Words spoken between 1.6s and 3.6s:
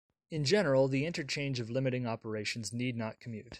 limiting operations need not commute.